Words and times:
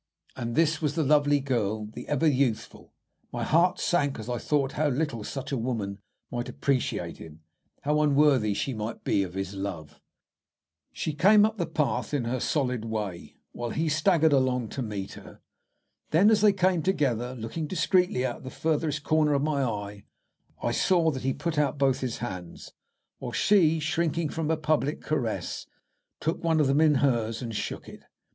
And 0.35 0.55
this 0.55 0.81
was 0.81 0.95
the 0.95 1.03
lovely 1.03 1.39
girl, 1.39 1.85
the 1.85 2.07
ever 2.07 2.25
youthful! 2.25 2.91
My 3.31 3.43
heart 3.43 3.79
sank 3.79 4.17
as 4.17 4.29
I 4.29 4.39
thought 4.39 4.71
how 4.71 4.87
little 4.89 5.23
such 5.23 5.51
a 5.51 5.57
woman 5.59 5.99
might 6.31 6.49
appreciate 6.49 7.17
him, 7.17 7.41
how 7.83 8.01
unworthy 8.01 8.55
she 8.55 8.73
might 8.73 9.03
be 9.03 9.21
of 9.21 9.35
his 9.35 9.53
love. 9.53 10.01
She 10.91 11.13
came 11.13 11.45
up 11.45 11.59
the 11.59 11.67
path 11.67 12.15
in 12.15 12.23
her 12.23 12.39
solid 12.39 12.83
way, 12.83 13.35
while 13.51 13.69
he 13.69 13.87
staggered 13.89 14.33
along 14.33 14.69
to 14.69 14.81
meet 14.81 15.11
her. 15.13 15.39
Then, 16.09 16.31
as 16.31 16.41
they 16.41 16.51
came 16.51 16.81
together, 16.81 17.35
looking 17.35 17.67
discreetly 17.67 18.25
out 18.25 18.37
of 18.37 18.43
the 18.43 18.49
furthest 18.49 19.03
corner 19.03 19.35
of 19.35 19.43
my 19.43 19.61
eye, 19.61 20.05
I 20.63 20.71
saw 20.71 21.11
that 21.11 21.21
he 21.21 21.31
put 21.31 21.59
out 21.59 21.77
both 21.77 21.99
his 21.99 22.17
hands, 22.17 22.71
while 23.19 23.33
she, 23.33 23.79
shrinking 23.79 24.29
from 24.29 24.49
a 24.49 24.57
public 24.57 25.01
caress, 25.01 25.67
took 26.19 26.43
one 26.43 26.59
of 26.59 26.65
them 26.65 26.81
in 26.81 26.95
hers 27.05 27.43
and 27.43 27.55
shook 27.55 27.87
it. 27.87 28.01